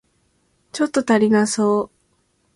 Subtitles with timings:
[0.71, 1.91] ちょっと足りなそう